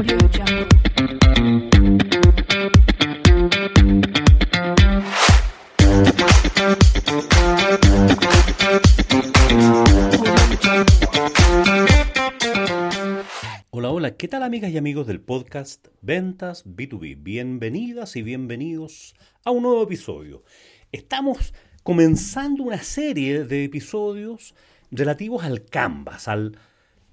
Hola, 0.00 0.30
hola, 13.90 14.16
¿qué 14.16 14.26
tal 14.26 14.42
amigas 14.42 14.70
y 14.70 14.78
amigos 14.78 15.06
del 15.06 15.20
podcast 15.20 15.88
Ventas 16.00 16.64
B2B? 16.64 17.22
Bienvenidas 17.22 18.16
y 18.16 18.22
bienvenidos 18.22 19.14
a 19.44 19.50
un 19.50 19.64
nuevo 19.64 19.82
episodio. 19.82 20.44
Estamos 20.92 21.52
comenzando 21.82 22.62
una 22.62 22.82
serie 22.82 23.44
de 23.44 23.64
episodios 23.64 24.54
relativos 24.90 25.44
al 25.44 25.66
Canvas, 25.66 26.26
al 26.26 26.56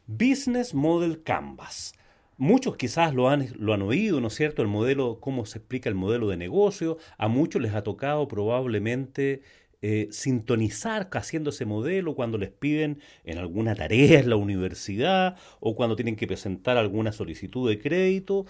Business 0.05 0.73
Model 0.73 1.21
Canvas. 1.23 1.96
Muchos 2.37 2.77
quizás 2.77 3.15
lo 3.15 3.29
han, 3.29 3.47
lo 3.57 3.73
han 3.73 3.81
oído, 3.81 4.21
¿no 4.21 4.27
es 4.27 4.35
cierto? 4.35 4.61
El 4.61 4.67
modelo, 4.67 5.19
cómo 5.19 5.45
se 5.47 5.57
explica 5.57 5.89
el 5.89 5.95
modelo 5.95 6.27
de 6.27 6.37
negocio. 6.37 6.97
A 7.17 7.27
muchos 7.27 7.61
les 7.61 7.73
ha 7.73 7.81
tocado 7.83 8.27
probablemente 8.27 9.41
eh, 9.81 10.07
sintonizar 10.11 11.09
haciendo 11.13 11.49
ese 11.49 11.65
modelo 11.65 12.15
cuando 12.15 12.37
les 12.37 12.51
piden 12.51 12.99
en 13.23 13.39
alguna 13.39 13.75
tarea 13.75 14.19
en 14.19 14.29
la 14.29 14.35
universidad 14.35 15.35
o 15.59 15.75
cuando 15.75 15.95
tienen 15.95 16.15
que 16.15 16.27
presentar 16.27 16.77
alguna 16.77 17.11
solicitud 17.11 17.67
de 17.69 17.79
crédito 17.79 18.45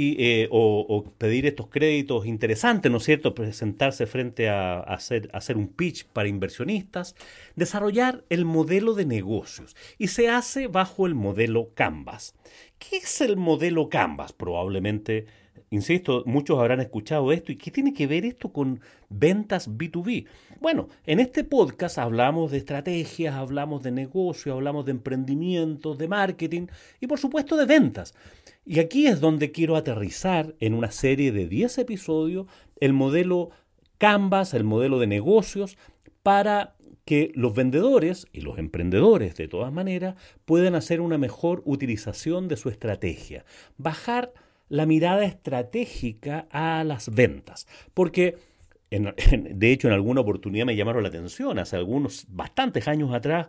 eh, 0.00 0.48
o, 0.52 1.04
pedir 1.18 1.46
estos 1.46 1.66
créditos 1.68 2.24
interesantes, 2.24 2.90
¿no 2.90 2.98
es 2.98 3.04
cierto? 3.04 3.34
Presentarse 3.34 4.06
frente 4.06 4.48
a, 4.48 4.74
a 4.74 4.94
hacer, 4.94 5.28
a 5.32 5.38
hacer 5.38 5.56
un 5.56 5.68
pitch 5.68 6.06
para 6.06 6.28
inversionistas, 6.28 7.16
desarrollar 7.56 8.24
el 8.30 8.44
modelo 8.44 8.94
de 8.94 9.06
negocios 9.06 9.74
y 9.98 10.08
se 10.08 10.28
hace 10.28 10.68
bajo 10.68 11.06
el 11.06 11.14
modelo 11.14 11.70
Canvas. 11.74 12.34
¿Qué 12.78 12.98
es 12.98 13.20
el 13.20 13.36
modelo 13.36 13.88
Canvas? 13.88 14.32
Probablemente 14.32 15.26
Insisto, 15.70 16.22
muchos 16.26 16.58
habrán 16.58 16.80
escuchado 16.80 17.30
esto. 17.32 17.52
¿Y 17.52 17.56
qué 17.56 17.70
tiene 17.70 17.92
que 17.92 18.06
ver 18.06 18.24
esto 18.24 18.52
con 18.52 18.80
ventas 19.08 19.70
B2B? 19.70 20.26
Bueno, 20.60 20.88
en 21.04 21.20
este 21.20 21.44
podcast 21.44 21.98
hablamos 21.98 22.50
de 22.50 22.58
estrategias, 22.58 23.34
hablamos 23.34 23.82
de 23.82 23.90
negocio, 23.90 24.54
hablamos 24.54 24.86
de 24.86 24.92
emprendimiento, 24.92 25.94
de 25.94 26.08
marketing 26.08 26.66
y 27.00 27.06
por 27.06 27.18
supuesto 27.18 27.56
de 27.56 27.66
ventas. 27.66 28.14
Y 28.64 28.80
aquí 28.80 29.06
es 29.06 29.20
donde 29.20 29.50
quiero 29.50 29.76
aterrizar 29.76 30.54
en 30.60 30.74
una 30.74 30.90
serie 30.90 31.32
de 31.32 31.48
10 31.48 31.78
episodios 31.78 32.46
el 32.80 32.92
modelo 32.92 33.50
Canvas, 33.98 34.54
el 34.54 34.64
modelo 34.64 34.98
de 34.98 35.06
negocios, 35.06 35.76
para 36.22 36.76
que 37.04 37.32
los 37.34 37.54
vendedores 37.54 38.26
y 38.32 38.42
los 38.42 38.58
emprendedores 38.58 39.34
de 39.34 39.48
todas 39.48 39.72
maneras 39.72 40.14
puedan 40.44 40.74
hacer 40.74 41.00
una 41.00 41.16
mejor 41.16 41.62
utilización 41.64 42.48
de 42.48 42.58
su 42.58 42.68
estrategia. 42.68 43.46
Bajar 43.78 44.34
la 44.68 44.86
mirada 44.86 45.24
estratégica 45.24 46.46
a 46.50 46.84
las 46.84 47.14
ventas. 47.14 47.66
Porque, 47.94 48.38
en, 48.90 49.14
de 49.58 49.72
hecho, 49.72 49.88
en 49.88 49.94
alguna 49.94 50.20
oportunidad 50.20 50.66
me 50.66 50.76
llamaron 50.76 51.02
la 51.02 51.08
atención, 51.08 51.58
hace 51.58 51.76
algunos, 51.76 52.26
bastantes 52.28 52.88
años 52.88 53.12
atrás, 53.14 53.48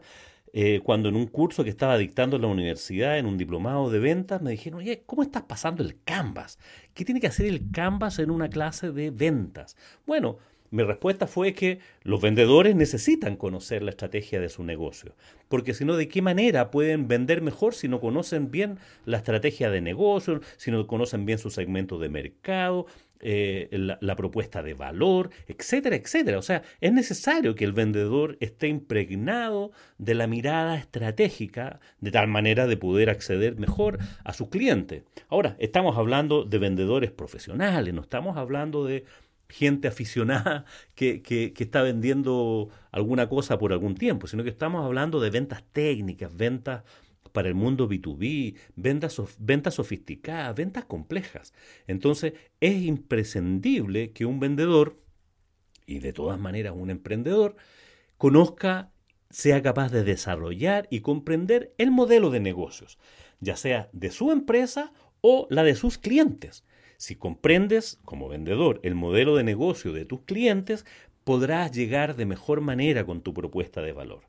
eh, 0.51 0.81
cuando 0.83 1.09
en 1.09 1.15
un 1.15 1.27
curso 1.27 1.63
que 1.63 1.69
estaba 1.69 1.97
dictando 1.97 2.37
en 2.37 2.41
la 2.41 2.47
universidad, 2.47 3.19
en 3.19 3.27
un 3.27 3.37
diplomado 3.37 3.89
de 3.91 3.99
ventas, 3.99 4.41
me 4.41 4.51
dijeron, 4.51 4.79
oye, 4.79 5.03
¿cómo 5.05 5.21
estás 5.21 5.43
pasando 5.43 5.83
el 5.83 6.01
Canvas? 6.03 6.57
¿Qué 6.93 7.05
tiene 7.05 7.21
que 7.21 7.27
hacer 7.27 7.45
el 7.45 7.69
Canvas 7.71 8.17
en 8.17 8.31
una 8.31 8.49
clase 8.49 8.91
de 8.91 9.11
ventas? 9.11 9.77
Bueno, 10.07 10.37
mi 10.71 10.83
respuesta 10.83 11.27
fue 11.27 11.53
que 11.53 11.79
los 12.03 12.21
vendedores 12.21 12.75
necesitan 12.75 13.35
conocer 13.35 13.81
la 13.81 13.91
estrategia 13.91 14.39
de 14.39 14.49
su 14.49 14.63
negocio, 14.63 15.15
porque 15.47 15.73
si 15.73 15.85
no, 15.85 15.95
¿de 15.95 16.07
qué 16.07 16.21
manera 16.21 16.71
pueden 16.71 17.07
vender 17.07 17.41
mejor 17.41 17.73
si 17.73 17.87
no 17.87 17.99
conocen 17.99 18.51
bien 18.51 18.77
la 19.05 19.17
estrategia 19.17 19.69
de 19.69 19.81
negocio, 19.81 20.41
si 20.57 20.71
no 20.71 20.85
conocen 20.87 21.25
bien 21.25 21.39
su 21.39 21.49
segmento 21.49 21.97
de 21.97 22.09
mercado, 22.09 22.85
eh, 23.21 23.67
la, 23.71 23.97
la, 23.99 24.15
propuesta 24.15 24.63
de 24.63 24.73
valor, 24.75 25.29
etcétera, 25.47 25.97
etcétera? 25.97 26.37
O 26.37 26.41
sea, 26.41 26.61
es 26.79 26.93
necesario 26.93 27.53
que 27.53 27.65
el 27.65 27.73
vendedor 27.73 28.37
esté 28.39 28.67
impregnado 28.69 29.71
de 29.97 30.15
la 30.15 30.25
mirada 30.27 30.77
estratégica 30.77 31.81
de 31.99 32.11
tal 32.11 32.27
manera 32.27 32.65
de 32.65 32.77
poder 32.77 33.09
acceder 33.09 33.57
mejor 33.57 33.97
a 34.23 34.33
su 34.33 34.49
cliente. 34.49 35.03
Ahora, 35.27 35.57
estamos 35.59 35.97
hablando 35.97 36.45
de 36.45 36.59
vendedores 36.59 37.11
profesionales, 37.11 37.93
no 37.93 38.01
estamos 38.01 38.37
hablando 38.37 38.85
de 38.85 39.03
gente 39.49 39.87
aficionada 39.87 40.65
que, 40.95 41.21
que, 41.21 41.53
está 41.57 41.81
vendiendo 41.81 42.69
alguna 42.91 43.27
cosa 43.27 43.57
por 43.57 43.73
algún 43.73 43.95
tiempo, 43.95 44.27
sino 44.27 44.43
que 44.43 44.49
estamos 44.49 44.85
hablando 44.85 45.19
de 45.19 45.31
ventas 45.31 45.63
técnicas, 45.73 46.35
ventas 46.35 46.83
para 47.31 47.47
el 47.47 47.55
mundo 47.55 47.89
B2B, 47.89 48.55
ventas, 48.75 49.21
ventas 49.37 49.75
sofisticadas, 49.75 50.55
ventas 50.55 50.85
complejas. 50.85 51.53
Entonces 51.87 52.33
es 52.59 52.81
imprescindible 52.83 54.11
que 54.11 54.25
un 54.25 54.39
vendedor, 54.39 54.99
y 55.85 55.99
de 55.99 56.13
todas 56.13 56.39
maneras 56.39 56.73
un 56.75 56.89
emprendedor, 56.89 57.55
conozca, 58.17 58.91
sea 59.29 59.61
capaz 59.61 59.91
de 59.91 60.03
desarrollar 60.03 60.87
y 60.89 61.01
comprender 61.01 61.73
el 61.77 61.91
modelo 61.91 62.31
de 62.31 62.39
negocios, 62.39 62.97
ya 63.39 63.55
sea 63.55 63.89
de 63.93 64.09
su 64.11 64.31
empresa 64.31 64.91
o 65.21 65.47
la 65.49 65.63
de 65.63 65.75
sus 65.75 65.97
clientes. 65.97 66.63
Si 66.99 67.15
comprendes 67.15 67.97
como 68.03 68.27
vendedor 68.27 68.81
el 68.83 68.93
modelo 68.93 69.37
de 69.37 69.45
negocio 69.45 69.93
de 69.93 70.03
tus 70.03 70.19
clientes, 70.23 70.85
podrás 71.23 71.71
llegar 71.71 72.17
de 72.17 72.25
mejor 72.25 72.59
manera 72.59 73.05
con 73.05 73.21
tu 73.21 73.33
propuesta 73.33 73.81
de 73.81 73.93
valor. 73.93 74.23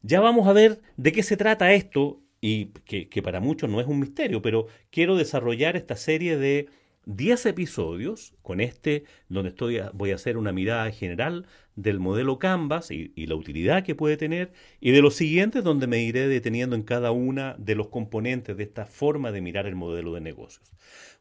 Ya 0.00 0.22
vamos 0.22 0.48
a 0.48 0.54
ver 0.54 0.80
de 0.96 1.12
qué 1.12 1.22
se 1.22 1.36
trata 1.36 1.74
esto 1.74 2.22
y 2.40 2.70
que, 2.86 3.22
para 3.22 3.40
muchos 3.40 3.68
no 3.68 3.78
es 3.78 3.86
un 3.86 4.00
misterio, 4.00 4.40
pero 4.40 4.68
quiero 4.88 5.16
desarrollar 5.16 5.76
esta 5.76 5.96
serie 5.96 6.38
de 6.38 6.70
10 7.04 7.44
episodios 7.44 8.32
con 8.40 8.62
este 8.62 9.04
donde 9.28 9.50
estoy 9.50 9.78
voy 9.92 10.12
a 10.12 10.14
hacer 10.14 10.38
una 10.38 10.52
mirada 10.52 10.90
general 10.90 11.44
del 11.76 12.00
modelo 12.00 12.38
Canvas 12.38 12.90
y, 12.90 13.12
y, 13.16 13.26
la 13.26 13.34
utilidad 13.34 13.84
que 13.84 13.94
puede 13.94 14.16
tener 14.16 14.52
y 14.80 14.92
de 14.92 15.02
los 15.02 15.14
siguientes 15.14 15.62
donde 15.62 15.86
me 15.86 16.02
iré 16.02 16.26
deteniendo 16.26 16.74
en 16.74 16.84
cada 16.84 17.10
una 17.10 17.54
de 17.58 17.74
los 17.74 17.88
componentes 17.88 18.56
de 18.56 18.64
esta 18.64 18.86
forma 18.86 19.30
de 19.30 19.42
mirar 19.42 19.66
el 19.66 19.74
modelo 19.74 20.14
de 20.14 20.22
negocios. 20.22 20.72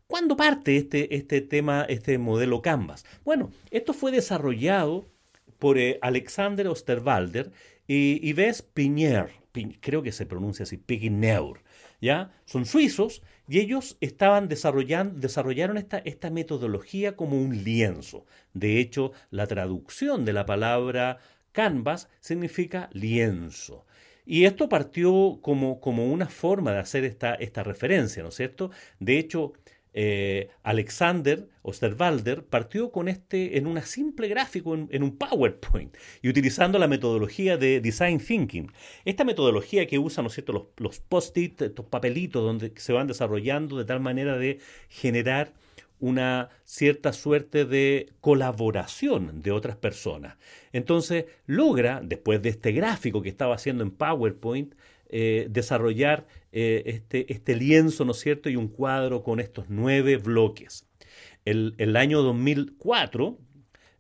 ¿Cuándo 0.07 0.38
parte 0.38 0.78
este, 0.78 1.16
este 1.16 1.41
tema, 1.41 1.85
este 1.90 2.18
modelo 2.18 2.62
Canvas? 2.62 3.06
Bueno, 3.25 3.51
esto 3.72 3.94
fue 3.94 4.13
desarrollado 4.13 5.06
por 5.59 5.78
eh, 5.78 6.00
Alexander 6.01 6.69
Osterwalder 6.69 7.51
y 7.88 8.19
Yves 8.22 8.62
Pinier, 8.62 9.31
creo 9.81 10.03
que 10.03 10.13
se 10.13 10.25
pronuncia 10.25 10.63
así, 10.63 10.78
Pigneur, 10.78 11.62
¿ya? 12.00 12.31
Son 12.46 12.66
suizos 12.66 13.22
y 13.50 13.59
ellos 13.59 13.97
estaban 14.00 14.47
desarrollando, 14.47 15.19
desarrollaron 15.19 15.78
esta, 15.78 15.97
esta 16.00 16.29
metodología 16.29 17.16
como 17.17 17.41
un 17.41 17.63
lienzo. 17.63 18.25
De 18.53 18.79
hecho, 18.79 19.12
la 19.29 19.47
traducción 19.47 20.23
de 20.23 20.34
la 20.34 20.46
palabra 20.46 21.19
canvas 21.51 22.07
significa 22.22 22.90
lienzo. 22.94 23.85
Y 24.25 24.44
esto 24.44 24.67
partió 24.67 25.40
como, 25.41 25.79
como 25.79 26.12
una 26.12 26.28
forma 26.28 26.73
de 26.73 26.79
hacer 26.79 27.06
esta, 27.06 27.35
esta 27.35 27.63
referencia, 27.63 28.23
¿no 28.23 28.29
es 28.29 28.35
cierto? 28.35 28.72
De 29.00 29.17
hecho, 29.17 29.53
eh, 29.93 30.49
Alexander 30.63 31.47
Osterwalder 31.61 32.43
partió 32.43 32.91
con 32.91 33.07
este 33.07 33.57
en 33.57 33.67
una 33.67 33.81
simple 33.81 34.27
gráfico 34.27 34.75
en, 34.75 35.03
un 35.03 35.17
PowerPoint 35.17 35.95
y 36.21 36.29
utilizando 36.29 36.77
la 36.77 36.87
metodología 36.87 37.57
de 37.57 37.81
Design 37.81 38.19
Thinking. 38.19 38.71
Esta 39.05 39.23
metodología 39.23 39.87
que 39.87 39.99
usa, 39.99 40.21
¿no 40.21 40.29
es 40.29 40.43
los, 40.47 40.63
los 40.77 40.99
post-it, 40.99 41.61
estos 41.61 41.85
papelitos 41.85 42.43
donde 42.43 42.71
se 42.75 42.93
van 42.93 43.07
desarrollando 43.07 43.77
de 43.77 43.85
tal 43.85 43.99
manera 43.99 44.37
de 44.37 44.59
generar 44.89 45.53
una 45.99 46.49
cierta 46.63 47.13
suerte 47.13 47.65
de 47.65 48.11
colaboración 48.21 49.41
de 49.41 49.51
otras 49.51 49.77
personas. 49.77 50.37
Entonces 50.73 51.25
logra, 51.45 52.01
después 52.03 52.41
de 52.41 52.49
este 52.49 52.71
gráfico 52.71 53.21
que 53.21 53.29
estaba 53.29 53.55
haciendo 53.55 53.83
en 53.83 53.91
PowerPoint, 53.91 54.75
eh, 55.09 55.47
desarrollar 55.50 56.28
eh, 56.51 56.84
este, 56.85 57.31
este, 57.31 57.55
lienzo, 57.55 58.03
¿no 58.03 58.11
es 58.11 58.20
cierto?, 58.20 58.49
y 58.49 58.58
un 58.58 58.67
cuadro 58.67 59.23
con 59.23 59.40
estos 59.40 59.66
nueve 59.70 60.17
bloques. 60.17 60.85
El, 61.46 61.76
el 61.78 61.96
año 61.96 62.22
2004, 62.22 63.37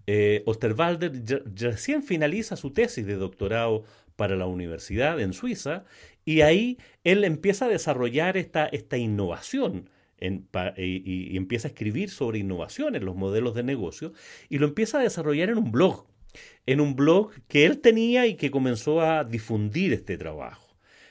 eh, 0.05 0.43
Osterwalder 0.45 1.11
recién 1.55 2.03
finaliza 2.03 2.57
su 2.57 2.71
tesis 2.71 3.05
de 3.05 3.15
doctorado 3.15 3.83
para 4.17 4.35
la 4.35 4.47
universidad 4.47 5.19
en 5.21 5.31
Suiza 5.31 5.85
y 6.25 6.41
ahí 6.41 6.77
él 7.03 7.23
empieza 7.23 7.65
a 7.65 7.69
desarrollar 7.69 8.35
esta, 8.35 8.69
innovación. 8.97 9.89
Y, 10.19 11.31
y 11.31 11.37
empieza 11.37 11.67
a 11.67 11.69
escribir 11.69 12.09
sobre 12.09 12.39
innovación 12.39 12.95
en 12.95 13.05
los 13.05 13.15
modelos 13.15 13.53
de 13.53 13.61
negocio 13.61 14.13
y 14.49 14.57
lo 14.57 14.65
empieza 14.65 14.99
a 14.99 15.03
desarrollar 15.03 15.49
en 15.49 15.59
un 15.59 15.71
blog, 15.71 16.07
en 16.65 16.81
un 16.81 16.95
blog 16.95 17.31
que 17.47 17.65
él 17.65 17.79
tenía 17.81 18.25
y 18.25 18.33
que 18.33 18.49
comenzó 18.49 19.01
a 19.01 19.23
difundir 19.23 19.93
este 19.93 20.17
trabajo. 20.17 20.66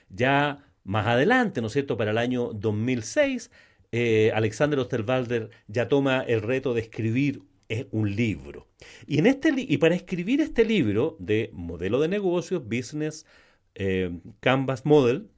Ya 0.08 0.64
más 0.84 1.06
adelante, 1.06 1.60
¿no 1.60 1.66
es 1.66 1.72
cierto?, 1.72 1.96
para 1.96 2.12
el 2.12 2.18
año 2.18 2.52
2006, 2.52 3.50
eh, 3.92 4.30
Alexander 4.34 4.78
Osterwalder 4.78 5.50
ya 5.68 5.88
toma 5.88 6.20
el 6.20 6.42
reto 6.42 6.74
de 6.74 6.82
escribir 6.82 7.42
eh, 7.68 7.88
un 7.90 8.14
libro. 8.14 8.68
Y, 9.06 9.18
en 9.18 9.26
este, 9.26 9.52
y 9.56 9.78
para 9.78 9.94
escribir 9.94 10.40
este 10.40 10.64
libro 10.64 11.16
de 11.18 11.50
modelo 11.52 12.00
de 12.00 12.08
negocios, 12.08 12.64
Business 12.64 13.26
eh, 13.74 14.10
Canvas 14.40 14.86
Model, 14.86 15.28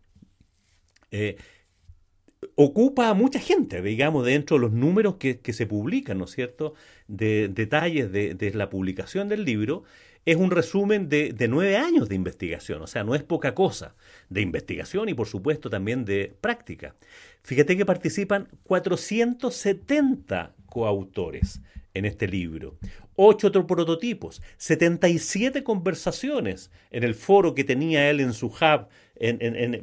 ocupa 2.54 3.08
a 3.08 3.14
mucha 3.14 3.38
gente, 3.38 3.80
digamos, 3.80 4.26
dentro 4.26 4.56
de 4.56 4.62
los 4.62 4.72
números 4.72 5.16
que, 5.16 5.40
se 5.52 5.66
publican, 5.66 6.18
¿no 6.18 6.24
es 6.24 6.32
cierto? 6.32 6.74
De 7.06 7.48
detalles 7.48 8.12
de, 8.12 8.34
de, 8.34 8.52
la 8.52 8.68
publicación 8.68 9.28
del 9.28 9.44
libro, 9.44 9.84
es 10.30 10.36
un 10.36 10.50
resumen 10.50 11.08
de, 11.08 11.32
de, 11.32 11.48
nueve 11.48 11.78
años 11.78 12.06
de 12.10 12.14
investigación, 12.14 12.82
o 12.82 12.86
sea, 12.86 13.02
no 13.02 13.14
es 13.14 13.22
poca 13.22 13.54
cosa, 13.54 13.94
de 14.28 14.42
investigación 14.42 15.08
y 15.08 15.14
por 15.14 15.26
supuesto 15.26 15.70
también 15.70 16.04
de 16.04 16.36
práctica. 16.42 16.94
Fíjate 17.42 17.78
que 17.78 17.86
participan 17.86 18.46
470 18.64 20.54
coautores 20.66 21.62
en 21.94 22.04
este 22.04 22.28
libro, 22.28 22.76
ocho 23.14 23.50
prototipos, 23.66 24.42
77 24.58 25.64
conversaciones 25.64 26.70
en 26.90 27.04
el 27.04 27.14
foro 27.14 27.54
que 27.54 27.64
tenía 27.64 28.10
él 28.10 28.20
en 28.20 28.34
su 28.34 28.48
hub 28.48 28.88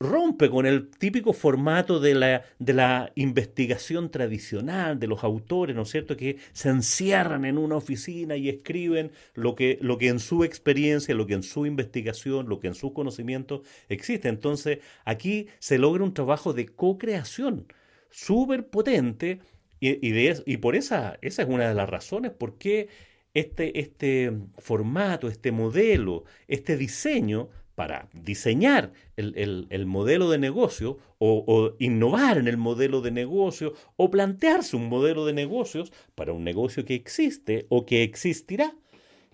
rompe 0.00 0.50
con 0.50 0.66
el 0.66 0.88
típico 0.90 1.32
formato 1.32 2.00
de 2.00 2.14
la, 2.14 2.42
de 2.58 2.72
la 2.72 3.12
investigación 3.14 4.10
tradicional 4.10 4.98
de 4.98 5.06
los 5.06 5.24
autores, 5.24 5.74
¿no 5.74 5.82
es 5.82 5.90
cierto?, 5.90 6.16
que 6.16 6.38
se 6.52 6.68
encierran 6.68 7.44
en 7.44 7.58
una 7.58 7.76
oficina 7.76 8.36
y 8.36 8.48
escriben 8.48 9.12
lo 9.34 9.54
que, 9.54 9.78
lo 9.80 9.98
que 9.98 10.08
en 10.08 10.18
su 10.18 10.44
experiencia, 10.44 11.14
lo 11.14 11.26
que 11.26 11.34
en 11.34 11.42
su 11.42 11.66
investigación, 11.66 12.48
lo 12.48 12.60
que 12.60 12.68
en 12.68 12.74
su 12.74 12.92
conocimiento 12.92 13.62
existe. 13.88 14.28
Entonces, 14.28 14.78
aquí 15.04 15.48
se 15.58 15.78
logra 15.78 16.04
un 16.04 16.14
trabajo 16.14 16.52
de 16.52 16.66
co-creación 16.66 17.66
súper 18.10 18.68
potente 18.68 19.40
y, 19.86 20.56
por 20.58 20.76
esa, 20.76 21.18
esa 21.20 21.42
es 21.42 21.48
una 21.48 21.68
de 21.68 21.74
las 21.74 21.88
razones 21.88 22.32
por 22.32 22.56
qué 22.58 22.88
este, 23.34 23.80
este 23.80 24.32
formato, 24.58 25.28
este 25.28 25.52
modelo, 25.52 26.24
este 26.48 26.76
diseño 26.76 27.48
para 27.74 28.08
diseñar 28.12 28.92
el, 29.16 29.86
modelo 29.86 30.30
de 30.30 30.38
negocio 30.38 30.98
o, 31.18 31.74
innovar 31.78 32.38
en 32.38 32.46
el 32.46 32.56
modelo 32.56 33.00
de 33.00 33.10
negocio 33.10 33.74
o 33.96 34.10
plantearse 34.10 34.76
un 34.76 34.88
modelo 34.88 35.26
de 35.26 35.32
negocios 35.32 35.92
para 36.14 36.32
un 36.32 36.44
negocio 36.44 36.84
que 36.84 36.94
existe 36.94 37.66
o 37.68 37.84
que 37.84 38.04
existirá, 38.04 38.76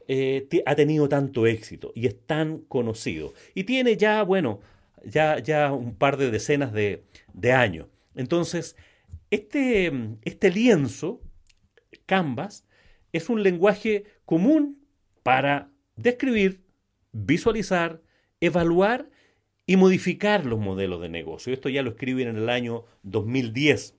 eh, 0.08 0.48
ha 0.66 0.74
tenido 0.74 1.08
tanto 1.08 1.46
éxito 1.46 1.92
y 1.94 2.06
es 2.06 2.16
tan 2.26 2.58
conocido. 2.58 3.34
Y 3.54 3.64
tiene 3.64 3.96
ya, 3.96 4.22
bueno, 4.22 4.60
ya, 5.04 5.38
ya 5.38 5.72
un 5.72 5.94
par 5.94 6.16
de 6.16 6.30
decenas 6.30 6.72
de, 6.72 7.02
de 7.34 7.52
años. 7.52 7.86
Entonces, 8.14 8.76
este, 9.30 9.92
este 10.24 10.50
lienzo, 10.50 11.20
Canvas, 12.06 12.66
es 13.12 13.28
un 13.28 13.42
lenguaje 13.42 14.04
común 14.24 14.84
para 15.22 15.70
describir, 15.96 16.64
visualizar, 17.12 18.02
evaluar 18.40 19.10
y 19.66 19.76
modificar 19.76 20.46
los 20.46 20.58
modelos 20.58 21.00
de 21.00 21.08
negocio. 21.08 21.52
Esto 21.52 21.68
ya 21.68 21.82
lo 21.82 21.90
escriben 21.90 22.28
en 22.28 22.36
el 22.36 22.48
año 22.48 22.84
2010 23.02 23.96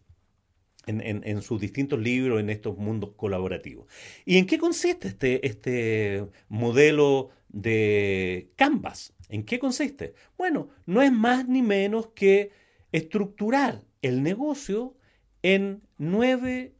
en, 0.87 1.41
sus 1.41 1.61
distintos 1.61 1.99
libros 1.99 2.39
en 2.39 2.49
estos 2.49 2.77
mundos 2.77 3.11
colaborativos. 3.15 3.87
¿Y 4.25 4.37
en 4.37 4.45
qué 4.45 4.57
consiste 4.57 5.07
este, 5.07 5.45
este 5.45 6.27
modelo 6.49 7.29
de 7.49 8.51
Canvas? 8.55 9.13
¿En 9.29 9.43
qué 9.43 9.59
consiste? 9.59 10.13
Bueno, 10.37 10.69
no 10.85 11.01
es 11.01 11.11
más 11.11 11.47
ni 11.47 11.61
menos 11.61 12.07
que 12.07 12.51
estructurar 12.91 13.83
el 14.01 14.23
negocio 14.23 14.97
en 15.43 15.81
nueve 15.97 16.73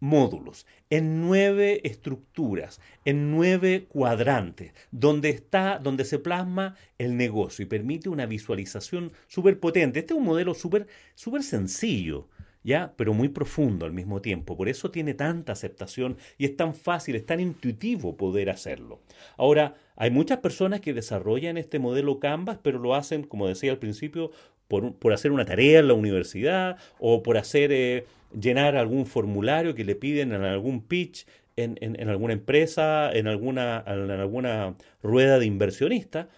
módulos, 0.00 0.66
en 0.90 1.22
nueve 1.22 1.80
estructuras, 1.84 2.80
en 3.04 3.30
nueve 3.30 3.86
cuadrantes, 3.88 4.74
donde 4.90 5.30
está, 5.30 5.78
donde 5.78 6.04
se 6.04 6.18
plasma 6.18 6.76
el 6.98 7.16
negocio 7.16 7.62
y 7.62 7.66
permite 7.66 8.10
una 8.10 8.26
visualización 8.26 9.12
súper 9.26 9.58
potente. 9.58 10.00
Este 10.00 10.12
es 10.12 10.18
un 10.18 10.26
modelo 10.26 10.54
súper 10.54 10.86
súper 11.14 11.42
sencillo, 11.42 12.28
¿ya? 12.64 12.94
Pero 12.96 13.14
muy 13.14 13.28
profundo 13.28 13.86
al 13.86 13.92
mismo 13.92 14.20
tiempo. 14.20 14.56
Por 14.56 14.68
eso 14.68 14.90
tiene 14.90 15.14
tanta 15.14 15.52
aceptación 15.52 16.16
y 16.38 16.46
es 16.46 16.56
tan 16.56 16.74
fácil, 16.74 17.14
es 17.14 17.26
tan 17.26 17.38
intuitivo 17.38 18.16
poder 18.16 18.50
hacerlo. 18.50 19.00
Ahora, 19.36 19.76
hay 19.94 20.10
muchas 20.10 20.38
personas 20.38 20.80
que 20.80 20.92
desarrollan 20.92 21.56
este 21.56 21.78
modelo 21.78 22.18
Canvas, 22.18 22.58
pero 22.60 22.80
lo 22.80 22.96
hacen, 22.96 23.22
como 23.22 23.46
decía 23.46 23.70
al 23.70 23.78
principio, 23.78 24.32
por, 24.66 25.12
hacer 25.12 25.30
una 25.30 25.44
tarea 25.44 25.78
en 25.78 25.88
la 25.88 25.94
universidad 25.94 26.78
o 26.98 27.22
por 27.22 27.36
hacer 27.36 27.70
eh, 27.70 28.06
llenar 28.38 28.76
algún 28.76 29.06
formulario 29.06 29.74
que 29.74 29.84
le 29.84 29.94
piden 29.94 30.32
en 30.32 30.42
algún 30.42 30.82
pitch 30.82 31.26
en, 31.56 32.08
alguna 32.08 32.32
empresa, 32.32 33.12
en 33.12 33.28
alguna, 33.28 33.84
en 33.86 34.10
alguna 34.10 34.74
rueda 35.02 35.38
de 35.38 35.46
inversionista. 35.46 36.28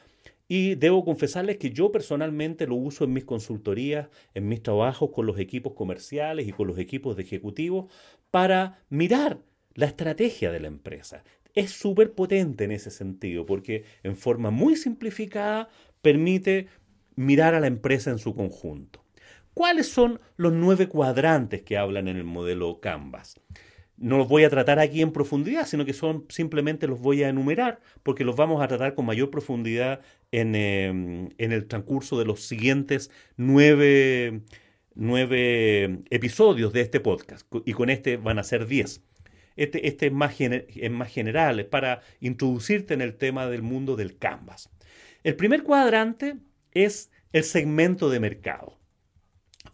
Y 0.49 0.77
debo 0.77 1.05
confesarles 1.05 1.57
que 1.59 1.71
yo 1.71 1.91
personalmente 1.91 2.67
lo 2.67 2.77
uso 2.77 3.05
en 3.05 3.13
mis 3.13 3.25
consultorías, 3.25 4.09
en 4.35 4.49
mis 4.49 4.63
trabajos 4.63 5.11
con 5.13 5.27
los 5.27 5.39
equipos 5.39 5.73
comerciales 5.75 6.47
y 6.47 6.53
con 6.53 6.69
los 6.69 6.79
equipos 6.79 7.17
de 7.17 7.23
ejecutivos 7.23 7.93
para 8.31 8.79
mirar 8.89 9.39
la 9.75 9.87
estrategia 9.87 10.53
de 10.53 10.61
la 10.61 10.69
empresa. 10.69 11.25
Es 11.55 11.71
súper 11.71 12.13
potente 12.13 12.65
en 12.65 12.73
ese 12.73 12.91
sentido 12.91 13.47
porque 13.47 13.85
en 14.03 14.17
forma 14.17 14.51
muy 14.51 14.77
simplificada 14.77 15.69
permite 16.03 16.69
mirar 17.17 17.55
a 17.55 17.61
la 17.61 17.67
empresa 17.67 18.11
en 18.11 18.19
su 18.19 18.35
conjunto. 18.35 19.03
¿Cuáles 19.55 19.89
son 19.89 20.21
los 20.37 20.53
nueve 20.53 20.87
cuadrantes 20.87 21.63
que 21.63 21.79
hablan 21.79 22.09
en 22.09 22.19
el 22.19 22.25
modelo 22.25 22.79
Canvas? 22.81 23.41
No 23.99 24.19
los 24.19 24.29
voy 24.29 24.45
a 24.45 24.51
tratar 24.51 24.79
aquí 24.79 25.01
en 25.01 25.13
profundidad, 25.13 25.67
sino 25.67 25.85
que 25.85 25.95
son 25.95 26.27
simplemente 26.29 26.87
los 26.87 27.01
voy 27.01 27.23
a 27.23 27.29
enumerar 27.31 27.81
porque 28.03 28.25
los 28.25 28.37
vamos 28.37 28.63
a 28.63 28.69
tratar 28.69 28.95
con 28.95 29.07
mayor 29.07 29.31
profundidad 29.31 30.01
en, 30.33 30.55
em, 30.55 31.29
el 31.39 31.67
transcurso 31.67 32.19
de 32.19 32.27
los 32.27 32.43
siguientes 32.43 33.11
nueve, 33.37 34.43
episodios 36.11 36.73
de 36.73 36.81
este 36.83 37.01
podcast. 37.01 37.47
Y 37.65 37.73
con 37.73 37.91
este 37.91 38.17
van 38.19 38.39
a 38.39 38.45
ser 38.45 38.67
diez. 38.67 39.03
Este, 39.57 39.89
este 39.89 40.07
es, 40.07 40.13
más 40.13 40.39
es 40.39 40.91
más 40.91 41.11
general, 41.11 41.61
es 41.61 41.67
para 41.67 42.03
introducirte 42.21 42.93
en 42.93 43.01
el 43.01 43.17
tema 43.17 43.47
del 43.47 43.63
mundo 43.63 43.97
del 43.97 44.19
Canvas. 44.19 44.69
El 45.25 45.35
primer 45.37 45.63
cuadrante 45.63 46.37
es 46.73 47.11
el 47.33 47.45
segmento 47.45 48.11
de 48.11 48.21
mercado. 48.21 48.79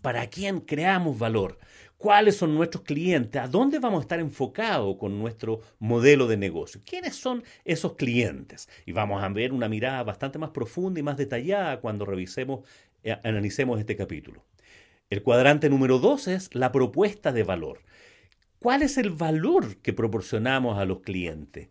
¿Para 0.01 0.29
quién 0.29 0.61
creamos 0.61 1.19
valor? 1.19 1.59
¿Cuáles 2.03 2.37
son 2.37 2.53
nuestros 2.57 2.83
clientes? 2.83 3.41
¿A 3.41 3.47
dónde 3.47 3.79
vamos 3.79 4.01
a 4.01 4.03
estar 4.03 4.19
enfocados 4.19 4.97
con 4.97 5.21
nuestro 5.21 5.61
modelo 5.79 6.27
de 6.27 6.37
negocio? 6.37 6.81
¿Quiénes 6.85 7.15
son 7.15 7.45
esos 7.65 7.95
clientes? 7.95 8.69
Y 8.87 8.91
vamos 8.91 9.23
a 9.23 9.29
ver 9.29 9.53
una 9.53 9.69
mirada 9.69 10.03
bastante 10.03 10.37
más 10.37 10.51
profunda 10.51 10.99
y 10.99 11.05
más 11.05 11.17
detallada 11.17 11.81
cuando 11.81 12.05
revisemos, 12.05 12.67
eh, 13.05 13.17
analicemos 13.23 13.79
este 13.79 13.95
capítulo. 13.95 14.45
El 15.11 15.23
cuadrante 15.23 15.71
número 15.71 16.01
dos 16.01 16.27
es 16.27 16.53
la 16.57 16.73
propuesta 16.73 17.31
de 17.31 17.45
valor. 17.45 17.83
¿Cuál 18.59 18.83
es 18.83 18.99
el 18.99 19.11
valor 19.11 19.77
que 19.77 19.93
proporcionamos 19.93 20.81
a 20.81 20.85
los 20.85 21.03
clientes? 21.03 21.69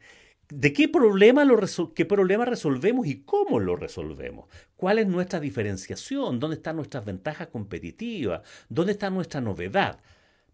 ¿De 0.48 0.72
qué 0.72 0.88
problema, 0.88 1.46
qué 1.94 2.06
problema 2.06 2.46
resolvemos 2.46 3.06
y 3.06 3.24
cómo 3.24 3.60
lo 3.60 3.76
resolvemos? 3.76 4.46
¿Cuál 4.78 5.00
es 5.00 5.08
nuestra 5.08 5.42
diferenciación? 5.42 6.40
¿Dónde 6.40 6.56
están 6.56 6.78
nuestras 6.78 7.04
ventajas 7.04 7.48
competitivas? 7.48 8.44
¿Dónde 8.70 8.94
está 8.94 9.10
nuestra 9.10 9.42
novedad? 9.42 10.00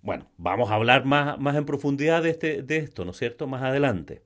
Bueno, 0.08 0.32
vamos 0.38 0.72
a 0.72 0.76
hablar 0.76 1.04
más, 1.04 1.38
más 1.38 1.58
en 1.58 1.66
profundidad 1.66 2.24
de, 2.24 2.30
este, 2.30 2.64
de 2.64 2.78
esto, 2.78 3.04
¿no 3.04 3.12
es 3.12 3.18
cierto? 3.18 3.46
Más 3.46 3.62
adelante. 3.62 4.24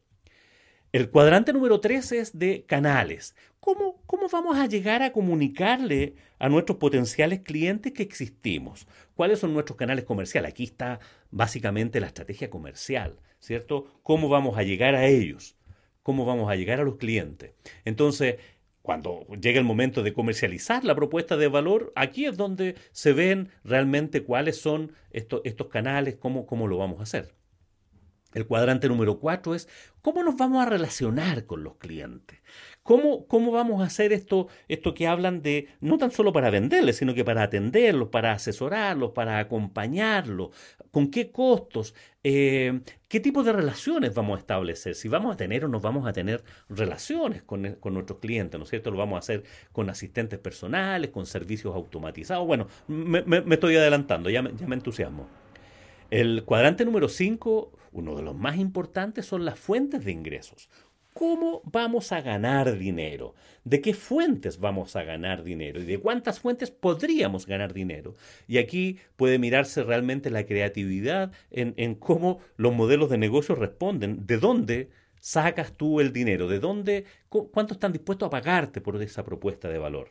El 0.91 1.09
cuadrante 1.09 1.53
número 1.53 1.79
3 1.79 2.11
es 2.11 2.37
de 2.37 2.65
canales. 2.67 3.35
¿Cómo, 3.59 3.99
¿Cómo 4.05 4.29
vamos 4.29 4.57
a 4.57 4.67
llegar 4.67 5.01
a 5.01 5.11
comunicarle 5.11 6.13
a 6.37 6.49
nuestros 6.49 6.77
potenciales 6.77 7.39
clientes 7.39 7.93
que 7.93 8.03
existimos? 8.03 8.87
¿Cuáles 9.15 9.39
son 9.39 9.55
nuestros 9.55 9.75
canales 9.75 10.05
comerciales? 10.05 10.51
Aquí 10.51 10.65
está 10.65 10.99
básicamente 11.31 11.99
la 11.99 12.05
estrategia 12.05 12.51
comercial, 12.51 13.17
¿cierto? 13.39 13.99
¿Cómo 14.03 14.29
vamos 14.29 14.59
a 14.59 14.61
llegar 14.61 14.93
a 14.93 15.07
ellos? 15.07 15.57
cómo 16.03 16.25
vamos 16.25 16.49
a 16.49 16.55
llegar 16.55 16.79
a 16.79 16.83
los 16.83 16.97
clientes. 16.97 17.51
Entonces, 17.85 18.37
cuando 18.81 19.25
llega 19.41 19.59
el 19.59 19.65
momento 19.65 20.03
de 20.03 20.13
comercializar 20.13 20.83
la 20.83 20.95
propuesta 20.95 21.37
de 21.37 21.47
valor, 21.47 21.91
aquí 21.95 22.25
es 22.25 22.37
donde 22.37 22.75
se 22.91 23.13
ven 23.13 23.49
realmente 23.63 24.23
cuáles 24.23 24.59
son 24.59 24.93
estos, 25.11 25.41
estos 25.43 25.67
canales, 25.67 26.15
cómo, 26.15 26.45
cómo 26.45 26.67
lo 26.67 26.77
vamos 26.77 26.99
a 26.99 27.03
hacer. 27.03 27.40
El 28.33 28.47
cuadrante 28.47 28.87
número 28.87 29.19
cuatro 29.19 29.55
es 29.55 29.67
cómo 30.01 30.23
nos 30.23 30.37
vamos 30.37 30.61
a 30.61 30.69
relacionar 30.69 31.45
con 31.45 31.63
los 31.63 31.75
clientes. 31.75 32.39
¿Cómo, 32.83 33.27
cómo 33.27 33.51
vamos 33.51 33.81
a 33.81 33.85
hacer 33.85 34.11
esto, 34.11 34.47
esto 34.67 34.93
que 34.93 35.07
hablan 35.07 35.41
de, 35.41 35.67
no 35.81 35.97
tan 35.97 36.11
solo 36.11 36.33
para 36.33 36.49
venderles, 36.49 36.97
sino 36.97 37.13
que 37.13 37.23
para 37.23 37.43
atenderlos, 37.43 38.09
para 38.09 38.31
asesorarlos, 38.31 39.11
para 39.11 39.37
acompañarlos? 39.37 40.49
¿Con 40.89 41.11
qué 41.11 41.31
costos? 41.31 41.93
Eh, 42.23 42.81
¿Qué 43.07 43.19
tipo 43.19 43.43
de 43.43 43.53
relaciones 43.53 44.13
vamos 44.15 44.37
a 44.37 44.39
establecer? 44.39 44.95
Si 44.95 45.07
vamos 45.07 45.33
a 45.33 45.37
tener 45.37 45.65
o 45.65 45.67
no 45.67 45.79
vamos 45.79 46.07
a 46.07 46.13
tener 46.13 46.43
relaciones 46.69 47.43
con, 47.43 47.75
con 47.75 47.93
nuestros 47.93 48.19
clientes, 48.19 48.57
¿no 48.57 48.63
es 48.63 48.69
cierto? 48.69 48.89
Lo 48.89 48.97
vamos 48.97 49.17
a 49.17 49.19
hacer 49.19 49.43
con 49.71 49.89
asistentes 49.89 50.39
personales, 50.39 51.11
con 51.11 51.25
servicios 51.25 51.75
automatizados. 51.75 52.47
Bueno, 52.47 52.67
me, 52.87 53.23
estoy 53.51 53.75
adelantando, 53.75 54.29
ya 54.29 54.41
me, 54.41 54.55
ya 54.55 54.65
me 54.65 54.75
entusiasmo. 54.75 55.27
El 56.11 56.43
cuadrante 56.43 56.83
número 56.83 57.07
5, 57.07 57.71
uno 57.93 58.15
de 58.17 58.21
los 58.21 58.35
más 58.35 58.57
importantes, 58.57 59.25
son 59.25 59.45
las 59.45 59.57
fuentes 59.57 60.03
de 60.03 60.11
ingresos. 60.11 60.69
¿Cómo 61.13 61.61
vamos 61.63 62.11
a 62.11 62.19
ganar 62.19 62.77
dinero? 62.77 63.33
¿De 63.63 63.79
qué 63.79 63.93
fuentes 63.93 64.59
vamos 64.59 64.97
a 64.97 65.03
ganar 65.03 65.41
dinero? 65.41 65.79
¿Y 65.79 65.85
de 65.85 65.99
cuántas 65.99 66.41
fuentes 66.41 66.69
podríamos 66.69 67.45
ganar 67.45 67.73
dinero? 67.73 68.13
Y 68.45 68.57
aquí 68.57 68.99
puede 69.15 69.39
mirarse 69.39 69.83
realmente 69.83 70.29
la 70.29 70.45
creatividad 70.45 71.31
en, 71.49 71.95
cómo 71.95 72.39
los 72.57 72.73
modelos 72.73 73.09
de 73.09 73.17
negocio 73.17 73.55
responden. 73.55 74.25
¿De 74.27 74.37
dónde 74.37 74.89
sacas 75.21 75.77
tú 75.77 76.01
el 76.01 76.11
dinero? 76.11 76.49
¿De 76.49 76.59
dónde? 76.59 77.05
¿Cuánto 77.29 77.75
están 77.75 77.93
dispuestos 77.93 78.27
a 78.27 78.31
pagarte 78.31 78.81
por 78.81 79.01
esa 79.01 79.23
propuesta 79.23 79.69
de 79.69 79.77
valor? 79.77 80.09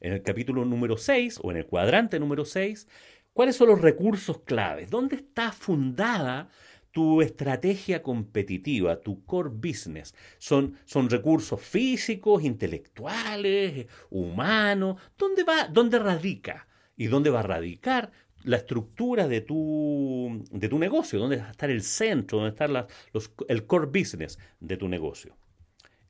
En 0.00 0.14
el 0.14 0.22
capítulo 0.22 0.64
número 0.64 0.96
6 0.96 1.40
o 1.42 1.50
en 1.50 1.58
el 1.58 1.66
cuadrante 1.66 2.18
número 2.18 2.46
6 2.46 2.88
¿Cuáles 3.32 3.56
son 3.56 3.68
los 3.68 3.80
recursos 3.80 4.40
claves? 4.40 4.90
¿Dónde 4.90 5.16
está 5.16 5.52
fundada 5.52 6.50
tu 6.90 7.22
estrategia 7.22 8.02
competitiva, 8.02 9.00
tu 9.00 9.24
core 9.24 9.48
business? 9.50 10.14
¿Son, 10.38 10.76
son 10.84 11.08
recursos 11.08 11.60
físicos, 11.60 12.44
intelectuales, 12.44 13.86
humanos? 14.10 15.00
¿Dónde, 15.16 15.44
va, 15.44 15.66
¿Dónde 15.68 15.98
radica? 15.98 16.68
¿Y 16.94 17.06
dónde 17.06 17.30
va 17.30 17.40
a 17.40 17.44
radicar 17.44 18.12
la 18.44 18.58
estructura 18.58 19.26
de 19.28 19.40
tu, 19.40 20.44
de 20.50 20.68
tu 20.68 20.78
negocio? 20.78 21.18
¿Dónde 21.18 21.38
va 21.38 21.48
a 21.48 21.52
estar 21.52 21.70
el 21.70 21.82
centro? 21.82 22.38
¿Dónde 22.38 22.50
está 22.50 22.68
los, 22.68 23.32
el 23.48 23.66
core 23.66 23.86
business 23.86 24.38
de 24.60 24.76
tu 24.76 24.88
negocio? 24.88 25.38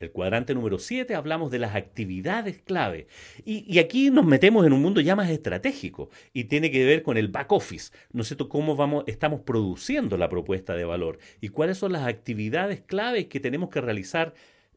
El 0.03 0.11
cuadrante 0.11 0.53
número 0.53 0.81
7 0.81 1.15
hablamos 1.15 1.53
de 1.53 1.61
las 1.61 1.77
actividades 1.77 2.59
clave. 2.59 3.07
Y, 3.45 3.79
aquí 3.79 4.11
nos 4.11 4.27
metemos 4.27 4.67
en 4.67 4.73
un 4.73 4.83
mundo 4.83 5.01
ya 5.01 5.15
más 5.15 5.31
estratégico 5.31 6.11
y 6.33 6.45
tiene 6.45 6.73
que 6.73 6.85
ver 6.85 7.03
con 7.03 7.17
el 7.17 7.29
back 7.29 7.53
office, 7.53 7.93
¿no 8.13 8.23
es 8.23 8.29
cierto? 8.29 8.49
Cómo 8.49 8.75
vamos, 8.75 9.05
estamos 9.07 9.41
produciendo 9.43 10.17
la 10.17 10.29
propuesta 10.29 10.75
de 10.75 10.85
valor 10.85 11.19
y 11.41 11.51
cuáles 11.51 11.79
son 11.79 11.93
las 11.93 12.07
actividades 12.07 12.81
claves 12.81 13.27
que 13.27 13.39
tenemos 13.39 13.71
que 13.71 13.81
realizar 13.81 14.35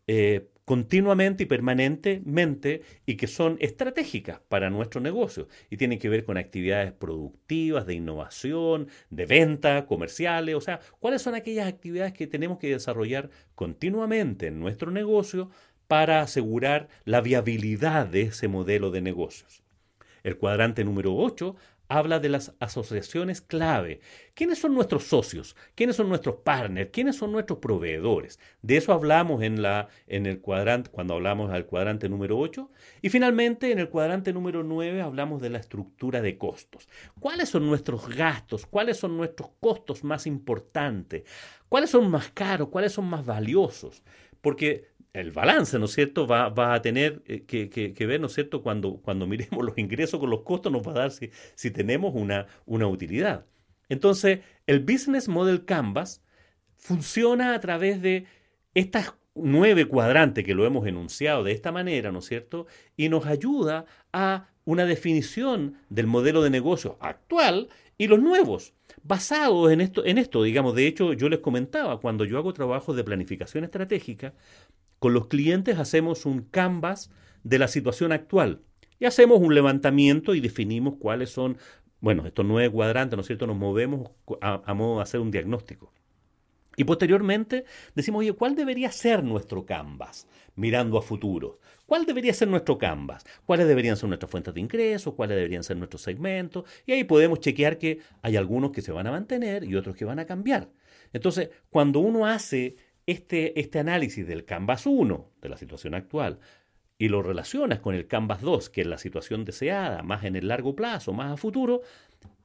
eh, 0.08 0.50
continuamente 0.66 1.44
y 1.44 1.46
permanentemente 1.46 2.82
y 3.06 3.16
que 3.18 3.28
son 3.28 3.58
estratégicas 3.60 4.40
para 4.50 4.70
nuestro 4.72 5.00
negocio 5.00 5.48
y 5.70 5.78
tienen 5.78 6.00
que 6.00 6.10
ver 6.10 6.26
con 6.26 6.38
actividades 6.38 6.92
productivas, 6.92 7.86
de 7.86 7.94
innovación, 7.94 8.88
de 9.12 9.26
venta, 9.28 9.86
comerciales, 9.86 10.56
o 10.56 10.62
sea, 10.62 10.80
cuáles 11.00 11.22
son 11.22 11.36
aquellas 11.36 11.68
actividades 11.68 12.14
que 12.14 12.28
tenemos 12.28 12.58
que 12.58 12.72
desarrollar 12.72 13.30
continuamente 13.54 14.48
en 14.48 14.60
nuestro 14.60 14.92
negocio 14.92 15.52
para 15.88 16.22
asegurar 16.22 16.88
la 17.04 17.22
viabilidad 17.22 18.08
de 18.08 18.24
ese 18.24 18.48
modelo 18.48 18.90
de 18.90 19.02
negocios. 19.02 19.62
El 20.24 20.38
cuadrante 20.38 20.84
número 20.84 21.16
8 21.16 21.56
habla 21.88 22.20
de 22.20 22.30
las 22.30 22.54
asociaciones 22.60 23.42
clave. 23.42 24.00
¿Quiénes 24.34 24.60
son 24.60 24.74
nuestros 24.74 25.04
socios? 25.04 25.56
¿Quiénes 25.76 25.96
son 25.96 26.10
nuestros 26.10 26.38
partners? 26.38 26.90
¿Quiénes 26.92 27.16
son 27.16 27.32
nuestros 27.32 27.60
proveedores? 27.60 28.40
De 28.62 28.78
eso 28.78 28.94
hablamos 28.94 29.42
en, 29.44 29.62
la, 29.62 29.88
en 30.08 30.26
el 30.26 30.40
cuadrante, 30.42 30.90
cuando 30.90 31.14
hablamos 31.14 31.52
del 31.52 31.66
cuadrante 31.66 32.10
número 32.10 32.38
8. 32.38 32.70
Y 33.02 33.10
finalmente, 33.10 33.72
en 33.72 33.80
el 33.80 33.90
cuadrante 33.90 34.34
número 34.34 34.64
9 34.64 35.02
hablamos 35.02 35.42
de 35.42 35.50
la 35.50 35.60
estructura 35.60 36.22
de 36.22 36.38
costos. 36.38 36.88
¿Cuáles 37.20 37.50
son 37.50 37.66
nuestros 37.68 38.08
gastos? 38.10 38.66
¿Cuáles 38.66 38.98
son 38.98 39.18
nuestros 39.18 39.50
costos 39.60 40.04
más 40.04 40.28
importantes? 40.28 41.24
¿Cuáles 41.70 41.90
son 41.90 42.10
más 42.10 42.30
caros? 42.32 42.70
¿Cuáles 42.70 42.94
son 42.94 43.06
más 43.06 43.26
valiosos? 43.26 44.04
Porque 44.42 44.95
el 45.18 45.32
balance, 45.32 45.80
¿no 45.80 45.86
es 45.86 45.94
cierto?, 45.94 46.28
va, 46.28 46.74
a 46.74 46.82
tener 46.82 47.22
eh, 47.26 47.44
que, 47.46 48.06
ver, 48.06 48.20
¿no 48.20 48.28
es 48.28 48.34
cierto?, 48.34 48.62
cuando, 48.62 48.98
cuando 48.98 49.28
miremos 49.28 49.64
los 49.64 49.78
ingresos 49.78 50.20
con 50.20 50.30
los 50.30 50.42
costos, 50.42 50.72
nos 50.72 50.86
va 50.86 50.92
a 50.92 50.96
dar 50.96 51.12
si, 51.12 51.32
si 51.56 51.72
tenemos 51.72 52.14
una, 52.16 52.48
una 52.66 52.88
utilidad. 52.88 53.46
Entonces, 53.90 54.40
el 54.68 54.80
Business 54.80 55.28
Model 55.28 55.66
Canvas 55.66 56.24
funciona 56.76 57.54
a 57.54 57.60
través 57.60 58.02
de 58.02 58.26
estas 58.74 59.14
nueve 59.36 59.86
cuadrantes 59.86 60.44
que 60.44 60.56
lo 60.56 60.66
hemos 60.66 60.88
enunciado 60.88 61.44
de 61.44 61.52
esta 61.52 61.72
manera, 61.72 62.12
¿no 62.12 62.20
es 62.20 62.26
cierto? 62.26 62.68
Y 62.96 63.10
nos 63.10 63.26
ayuda 63.26 63.86
a 64.14 64.48
una 64.64 64.86
definición 64.86 65.78
del 65.90 66.08
modelo 66.08 66.42
de 66.42 66.50
negocio 66.50 66.98
actual 67.00 67.70
y 67.98 68.08
los 68.08 68.20
nuevos, 68.20 68.74
basados 69.04 69.72
en 69.72 69.80
esto, 69.82 70.04
en 70.06 70.18
esto, 70.18 70.44
digamos, 70.44 70.76
de 70.76 70.88
hecho 70.88 71.14
yo 71.14 71.30
les 71.30 71.40
comentaba, 71.40 72.00
cuando 72.00 72.26
yo 72.26 72.38
hago 72.38 72.54
trabajos 72.54 72.96
de 72.96 73.04
planificación 73.04 73.64
estratégica, 73.64 74.34
con 75.00 75.14
los 75.14 75.28
clientes 75.28 75.78
hacemos 75.78 76.26
un 76.26 76.42
canvas 76.42 77.12
de 77.44 77.60
la 77.60 77.68
situación 77.68 78.12
actual 78.12 78.62
y 79.00 79.06
hacemos 79.06 79.40
un 79.40 79.54
levantamiento 79.54 80.36
y 80.36 80.40
definimos 80.40 80.96
cuáles 80.98 81.30
son, 81.30 81.58
bueno, 82.00 82.26
estos 82.26 82.46
nueve 82.46 82.72
cuadrantes, 82.72 83.16
¿no 83.18 83.22
es 83.22 83.28
cierto? 83.28 83.48
Nos 83.48 83.58
movemos 83.58 84.12
a, 84.42 84.74
modo 84.74 84.98
de 84.98 85.04
hacer 85.04 85.20
un 85.20 85.32
diagnóstico. 85.32 85.94
Y 86.78 86.84
posteriormente 86.84 87.66
decimos, 87.94 88.20
oye, 88.20 88.34
¿cuál 88.34 88.56
debería 88.56 88.92
ser 88.92 89.24
nuestro 89.24 89.66
canvas 89.66 90.28
mirando 90.56 90.98
a 90.98 91.02
futuro? 91.02 91.60
¿Cuál 91.86 92.06
debería 92.06 92.34
ser 92.34 92.48
nuestro 92.48 92.78
canvas? 92.78 93.24
¿Cuáles 93.46 93.68
deberían 93.68 93.96
ser 93.96 94.10
nuestras 94.10 94.30
fuentes 94.30 94.54
de 94.54 94.60
ingresos? 94.60 95.14
¿Cuáles 95.14 95.38
deberían 95.38 95.64
ser 95.64 95.78
nuestros 95.78 96.02
segmentos? 96.02 96.66
Y 96.86 96.92
ahí 96.92 97.04
podemos 97.04 97.40
chequear 97.40 97.78
que 97.78 98.00
hay 98.22 98.36
algunos 98.36 98.72
que 98.72 98.82
se 98.82 98.92
van 98.92 99.08
a 99.08 99.12
mantener 99.12 99.64
y 99.64 99.76
otros 99.76 99.96
que 99.96 100.04
van 100.04 100.20
a 100.20 100.26
cambiar. 100.26 100.70
Entonces, 101.14 101.50
cuando 101.70 102.00
uno 102.00 102.26
hace 102.26 102.76
este, 103.06 103.60
este 103.60 103.80
análisis 103.80 104.28
del 104.28 104.46
Canvas 104.46 104.86
1, 104.86 105.32
de 105.42 105.50
la 105.50 105.58
situación 105.58 105.94
actual, 105.94 106.40
y 106.98 107.10
lo 107.10 107.22
relacionas 107.22 107.80
con 107.80 107.94
el 107.94 108.08
Canvas 108.08 108.42
2, 108.42 108.70
que 108.70 108.82
es 108.82 108.88
la 108.88 108.98
situación 108.98 109.46
deseada, 109.46 110.02
más 110.02 110.24
en 110.24 110.36
el 110.36 110.48
largo 110.48 110.76
plazo, 110.76 111.14
más 111.14 111.34
a 111.34 111.38
futuro, 111.38 111.82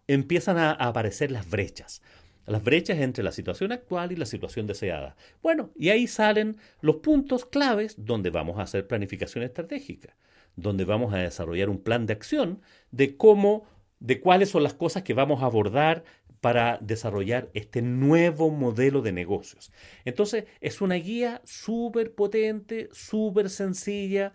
empiezan 0.06 0.58
a, 0.58 0.72
aparecer 0.72 1.30
las 1.30 1.48
brechas. 1.48 2.02
Las 2.46 2.64
brechas 2.64 2.98
entre 2.98 3.22
la 3.22 3.30
situación 3.30 3.70
actual 3.70 4.10
y 4.10 4.16
la 4.16 4.26
situación 4.26 4.66
deseada. 4.66 5.14
Bueno, 5.40 5.70
y 5.76 5.90
ahí 5.90 6.08
salen 6.08 6.56
los 6.80 6.96
puntos 6.96 7.46
claves 7.46 7.94
donde 7.96 8.30
vamos 8.30 8.58
a 8.58 8.62
hacer 8.62 8.88
planificación 8.88 9.44
estratégica, 9.44 10.16
donde 10.56 10.84
vamos 10.84 11.14
a 11.14 11.18
desarrollar 11.18 11.68
un 11.68 11.80
plan 11.80 12.06
de 12.06 12.12
acción 12.12 12.60
de 12.90 13.16
cómo, 13.16 13.66
de 14.00 14.20
cuáles 14.20 14.50
son 14.50 14.64
las 14.64 14.74
cosas 14.74 15.04
que 15.04 15.14
vamos 15.14 15.42
a 15.42 15.46
abordar 15.46 16.02
para 16.40 16.78
desarrollar 16.80 17.50
este 17.54 17.82
nuevo 17.82 18.50
modelo 18.50 19.02
de 19.02 19.12
negocios. 19.12 19.72
Entonces, 20.04 20.44
es 20.60 20.80
una 20.80 20.94
guía 20.94 21.40
súper 21.44 22.14
potente, 22.14 22.88
súper 22.92 23.50
sencilla 23.50 24.32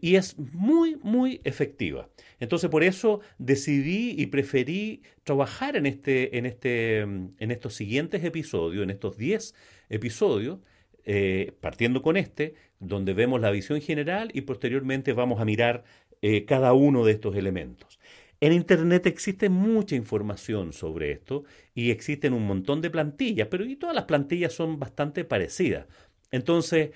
y 0.00 0.16
es 0.16 0.38
muy, 0.38 0.96
muy 1.02 1.40
efectiva. 1.44 2.08
Entonces, 2.40 2.70
por 2.70 2.82
eso 2.82 3.20
decidí 3.38 4.14
y 4.18 4.26
preferí 4.26 5.02
trabajar 5.22 5.76
en, 5.76 5.86
este, 5.86 6.38
en, 6.38 6.46
este, 6.46 7.00
en 7.00 7.50
estos 7.50 7.74
siguientes 7.74 8.24
episodios, 8.24 8.82
en 8.82 8.90
estos 8.90 9.16
10 9.16 9.54
episodios, 9.90 10.58
eh, 11.04 11.52
partiendo 11.60 12.00
con 12.02 12.16
este, 12.16 12.54
donde 12.80 13.12
vemos 13.12 13.40
la 13.40 13.50
visión 13.50 13.80
general 13.80 14.30
y 14.32 14.42
posteriormente 14.42 15.12
vamos 15.12 15.40
a 15.40 15.44
mirar 15.44 15.84
eh, 16.22 16.46
cada 16.46 16.72
uno 16.72 17.04
de 17.04 17.12
estos 17.12 17.36
elementos. 17.36 18.00
En 18.40 18.52
Internet 18.52 19.06
existe 19.06 19.48
mucha 19.48 19.96
información 19.96 20.72
sobre 20.72 21.12
esto 21.12 21.44
y 21.74 21.90
existen 21.90 22.32
un 22.32 22.46
montón 22.46 22.80
de 22.80 22.90
plantillas, 22.90 23.48
pero 23.48 23.64
y 23.64 23.76
todas 23.76 23.94
las 23.94 24.04
plantillas 24.04 24.52
son 24.52 24.78
bastante 24.78 25.24
parecidas. 25.24 25.86
Entonces, 26.30 26.90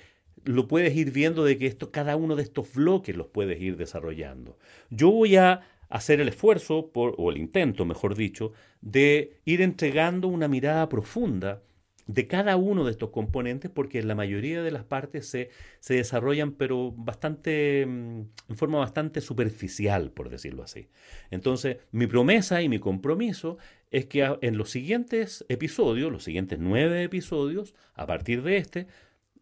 lo 0.45 0.69
puedes 0.69 0.95
ir 0.97 1.11
viendo 1.11 1.45
de 1.45 1.59
que 1.59 1.67
esto, 1.67 1.91
cada 1.91 2.17
uno 2.17 2.37
de 2.37 2.43
estos 2.43 2.73
bloques 2.75 3.17
los 3.17 3.29
puedes 3.29 3.61
ir 3.61 3.77
desarrollando. 3.77 4.59
Yo 4.91 5.11
voy 5.11 5.37
a 5.37 5.63
hacer 5.89 6.21
el 6.21 6.29
esfuerzo, 6.29 6.91
o 6.95 7.31
el 7.31 7.39
intento, 7.39 7.85
mejor 7.85 8.15
dicho, 8.15 8.53
de 8.81 9.41
ir 9.45 9.63
entregando 9.63 10.29
una 10.29 10.49
mirada 10.49 10.89
profunda 10.89 11.63
de 12.09 12.27
cada 12.27 12.57
uno 12.57 12.85
de 12.85 12.91
estos 12.91 13.11
componentes 13.11 13.71
porque 13.71 14.03
la 14.03 14.17
mayoría 14.17 14.63
de 14.63 14.71
las 14.73 14.83
partes 14.83 15.29
se, 15.29 15.51
se 15.79 15.95
desarrollan 15.95 16.53
pero 16.53 16.91
bastante 16.93 17.87
mm, 17.87 18.21
en 18.49 18.57
forma 18.57 18.79
bastante 18.79 19.21
superficial 19.21 20.11
por 20.11 20.31
decirlo 20.31 20.65
así 20.65 20.89
entonces 21.31 21.77
mi 21.93 22.07
promesa 22.07 22.61
y 22.63 22.69
mi 22.69 22.81
compromiso 22.81 23.59
es 23.91 24.07
que 24.07 24.37
en 24.41 24.57
los 24.59 24.71
siguientes 24.71 25.45
episodios 25.49 26.11
los 26.11 26.25
siguientes 26.25 26.59
nueve 26.59 27.05
episodios 27.05 27.75
a 27.95 28.07
partir 28.07 28.43
de 28.43 28.57
este 28.57 28.87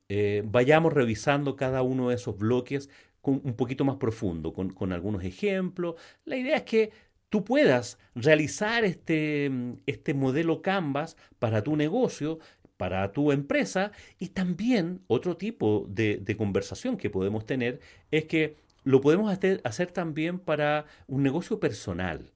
eh, 0.09 0.43
vayamos 0.45 0.93
revisando 0.93 1.57
cada 1.57 1.83
uno 1.83 2.11
de 2.11 2.17
esos 2.17 2.37
bloques 2.37 2.91
un 3.23 3.55
poquito 3.55 3.85
más 3.85 3.97
profundo, 3.97 4.53
con, 4.53 4.71
con 4.71 4.93
algunos 4.93 5.25
ejemplos. 5.25 5.97
La 6.25 6.37
idea 6.37 6.59
es 6.59 6.63
que 6.63 6.93
tú 7.29 7.45
puedas 7.45 7.99
realizar 8.15 8.85
este, 8.85 9.51
este 9.87 10.15
modelo 10.15 10.63
Canvas 10.63 11.17
para 11.39 11.63
tu 11.63 11.77
negocio, 11.77 12.39
para 12.77 13.13
tu 13.13 13.33
empresa. 13.33 13.93
Y 14.19 14.29
también 14.29 15.01
otro 15.07 15.37
tipo 15.37 15.87
de, 15.89 16.35
conversación 16.37 16.97
que 16.97 17.11
podemos 17.11 17.47
tener 17.47 17.81
es 18.11 18.25
que 18.25 18.57
lo 18.85 19.01
podemos 19.01 19.33
hacer, 19.33 19.61
hacer 19.65 19.91
también 19.91 20.39
para 20.39 20.87
un 21.07 21.23
negocio 21.23 21.59
personal. 21.59 22.33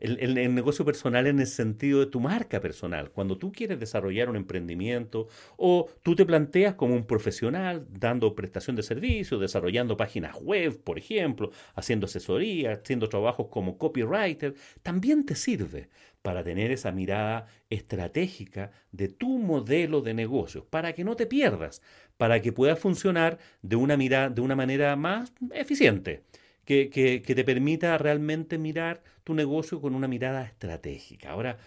El, 0.00 0.34
negocio 0.54 0.84
personal 0.84 1.26
en 1.26 1.40
el 1.40 1.46
sentido 1.46 2.00
de 2.00 2.06
tu 2.06 2.20
marca 2.20 2.60
personal. 2.60 3.10
Cuando 3.10 3.38
tú 3.38 3.52
quieres 3.52 3.80
desarrollar 3.80 4.28
un 4.28 4.36
emprendimiento 4.36 5.28
o 5.56 5.88
tú 6.02 6.14
te 6.14 6.26
planteas 6.26 6.74
como 6.74 6.94
un 6.94 7.06
profesional 7.06 7.86
dando 7.90 8.34
prestación 8.34 8.76
de 8.76 8.82
servicios, 8.82 9.40
desarrollando 9.40 9.96
páginas 9.96 10.36
web, 10.42 10.78
por 10.82 10.98
ejemplo, 10.98 11.52
haciendo 11.74 12.04
asesoría, 12.04 12.72
haciendo 12.72 13.08
trabajos 13.08 13.46
como 13.48 13.78
copywriter, 13.78 14.54
también 14.82 15.24
te 15.24 15.36
sirve 15.36 15.88
para 16.24 16.42
tener 16.42 16.70
esa 16.70 16.90
mirada 16.90 17.48
estratégica 17.68 18.70
de 18.92 19.08
tu 19.08 19.38
modelo 19.38 20.00
de 20.00 20.14
negocios, 20.14 20.64
para 20.64 20.94
que 20.94 21.04
no 21.04 21.16
te 21.16 21.26
pierdas, 21.26 21.82
para 22.16 22.40
que 22.40 22.50
pueda 22.50 22.76
funcionar 22.76 23.36
de 23.60 23.76
una, 23.76 23.98
mirada, 23.98 24.30
de 24.30 24.40
una 24.40 24.56
manera 24.56 24.96
más 24.96 25.34
eficiente 25.52 26.22
que, 26.64 27.22
te 27.26 27.44
permita 27.44 27.98
realmente 27.98 28.56
mirar 28.56 29.02
tu 29.22 29.34
negocio 29.34 29.82
con 29.82 29.94
una 29.94 30.08
mirada 30.08 30.44
estratégica. 30.44 31.30
Ahora, 31.30 31.58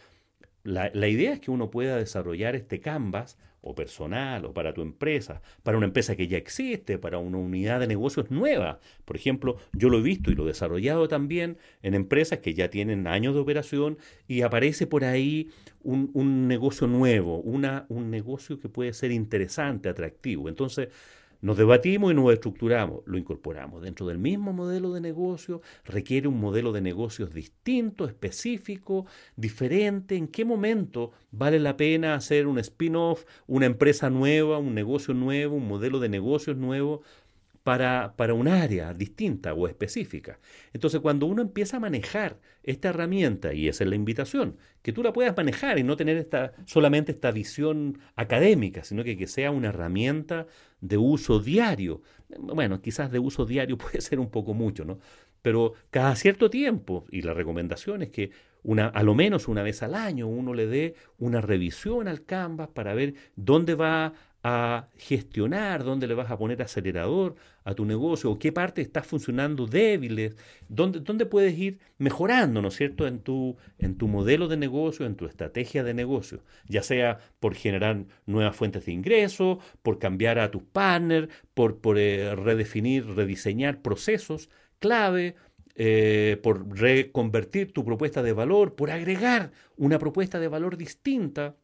la, 0.68 0.92
la, 0.94 1.08
idea 1.08 1.34
es 1.34 1.40
que 1.40 1.52
uno 1.52 1.72
pueda 1.72 1.98
desarrollar 1.98 2.56
este 2.56 2.80
canvas, 2.80 3.38
o 3.62 3.76
personal, 3.76 4.46
o 4.46 4.54
para 4.54 4.74
tu 4.74 4.82
empresa, 4.82 5.42
para 5.64 5.78
una 5.78 5.88
empresa 5.88 6.16
que 6.16 6.28
ya 6.28 6.38
existe, 6.38 6.98
para 6.98 7.18
una 7.18 7.38
unidad 7.38 7.82
de 7.82 7.88
negocios 7.88 8.32
nueva. 8.32 8.80
Por 9.04 9.18
ejemplo, 9.18 9.58
yo 9.74 9.90
lo 9.90 10.00
he 10.00 10.02
visto 10.02 10.32
y 10.32 10.36
lo 10.36 10.44
he 10.46 10.48
desarrollado 10.48 11.08
también 11.08 11.58
en 11.82 11.94
empresas 11.94 12.40
que 12.40 12.54
ya 12.54 12.70
tienen 12.70 13.08
años 13.08 13.34
de 13.34 13.42
operación 13.42 13.98
y 14.28 14.42
aparece 14.42 14.88
por 14.88 15.04
ahí 15.04 15.50
un, 15.84 16.12
un 16.14 16.48
negocio 16.48 16.88
nuevo, 16.88 17.40
una, 17.42 17.86
un 17.90 18.10
negocio 18.10 18.60
que 18.60 18.70
puede 18.70 18.94
ser 18.94 19.12
interesante, 19.12 19.90
atractivo. 19.90 20.48
Entonces, 20.48 20.90
nos 21.42 21.58
debatimos 21.58 22.12
y 22.12 22.16
nos 22.16 22.34
estructuramos, 22.34 23.02
lo 23.06 23.18
incorporamos 23.18 23.82
dentro 23.82 24.08
del 24.08 24.18
mismo 24.18 24.54
modelo 24.54 24.94
de 24.94 25.02
negocio, 25.02 25.62
requiere 25.86 26.28
un 26.28 26.40
modelo 26.40 26.72
de 26.72 26.82
negocios 26.82 27.34
distinto, 27.34 28.06
específico, 28.06 29.06
diferente, 29.36 30.16
en 30.16 30.28
qué 30.28 30.46
momento 30.46 31.12
vale 31.32 31.60
la 31.60 31.78
pena 31.78 32.16
hacer 32.16 32.48
un 32.48 32.60
spin-off, 32.60 33.26
una 33.46 33.66
empresa 33.66 34.10
nueva, 34.10 34.58
un 34.58 34.74
negocio 34.74 35.14
nuevo, 35.14 35.56
un 35.56 35.68
modelo 35.68 36.00
de 36.00 36.10
negocios 36.10 36.58
nuevo, 36.58 37.02
para, 37.68 38.14
para, 38.16 38.34
un 38.34 38.48
área 38.48 38.94
distinta 38.94 39.54
o 39.54 39.68
específica. 39.68 40.40
Entonces, 40.72 41.02
cuando 41.02 41.26
uno 41.26 41.42
empieza 41.42 41.76
a 41.76 41.80
manejar 41.82 42.40
esta 42.64 42.88
herramienta, 42.88 43.54
y 43.54 43.68
esa 43.68 43.84
es 43.84 43.90
la 43.90 43.98
invitación, 43.98 44.56
que 44.82 44.94
tú 44.94 45.04
la 45.04 45.12
puedas 45.12 45.36
manejar 45.36 45.78
y 45.78 45.84
no 45.84 45.98
tener 45.98 46.16
esta, 46.16 46.54
solamente 46.64 47.12
esta 47.12 47.30
visión 47.32 48.00
académica, 48.16 48.86
sino 48.86 49.04
que, 49.04 49.18
que 49.18 49.28
sea 49.28 49.52
una 49.52 49.68
herramienta 49.68 50.48
de 50.80 50.98
uso 50.98 51.42
diario. 51.42 52.02
Bueno, 52.40 52.82
quizás 52.82 53.12
de 53.12 53.20
uso 53.20 53.46
diario 53.46 53.78
puede 53.78 54.00
ser 54.00 54.22
un 54.22 54.30
poco 54.30 54.54
mucho, 54.54 54.86
¿no? 54.86 55.00
Pero 55.42 55.74
cada 55.90 56.16
cierto 56.16 56.50
tiempo, 56.50 57.06
y 57.12 57.22
la 57.22 57.34
recomendación 57.34 58.02
es 58.02 58.12
que 58.12 58.32
una, 58.64 58.88
a 58.88 59.04
lo 59.04 59.14
menos 59.14 59.50
una 59.50 59.62
vez 59.62 59.84
al 59.84 59.94
año 59.94 60.26
uno 60.28 60.54
le 60.54 60.68
dé 60.68 60.96
una 61.18 61.42
revisión 61.42 62.08
al 62.08 62.24
Canvas 62.24 62.70
para 62.70 62.94
ver 62.94 63.16
dónde 63.36 63.76
va 63.76 64.14
a 64.50 64.88
gestionar, 64.96 65.84
dónde 65.84 66.08
le 66.08 66.14
vas 66.14 66.32
a 66.32 66.38
poner 66.38 66.62
acelerador 66.62 67.36
a 67.66 67.74
tu 67.74 67.84
negocio, 67.84 68.32
o 68.32 68.40
qué 68.40 68.54
parte 68.54 68.82
está 68.82 69.04
funcionando 69.04 69.66
débiles, 69.68 70.38
dónde, 70.70 71.02
dónde 71.02 71.26
puedes 71.26 71.58
ir 71.60 71.80
mejorando, 71.98 72.62
¿no 72.62 72.70
es 72.70 72.76
cierto?, 72.78 73.06
en 73.08 73.20
tu, 73.20 73.58
en 73.78 73.98
tu 73.98 74.08
modelo 74.08 74.48
de 74.48 74.56
negocio, 74.56 75.06
en 75.06 75.16
tu 75.16 75.26
estrategia 75.26 75.84
de 75.84 75.94
negocio, 75.94 76.46
ya 76.66 76.82
sea 76.82 77.20
por 77.42 77.56
generar 77.56 78.06
nuevas 78.26 78.56
fuentes 78.56 78.86
de 78.86 78.94
ingreso, 78.94 79.60
por 79.82 80.00
cambiar 80.00 80.40
a 80.40 80.50
tus 80.50 80.64
partners, 80.64 81.28
por, 81.54 81.82
por 81.82 81.98
eh, 82.00 82.34
redefinir, 82.34 83.06
rediseñar 83.06 83.82
procesos 83.82 84.50
clave, 84.80 85.36
eh, 85.76 86.40
por 86.42 86.74
reconvertir 86.80 87.74
tu 87.74 87.84
propuesta 87.84 88.24
de 88.24 88.32
valor, 88.32 88.76
por 88.76 88.92
agregar 88.92 89.52
una 89.76 90.00
propuesta 90.00 90.40
de 90.40 90.48
valor 90.48 90.78
distinta 90.78 91.58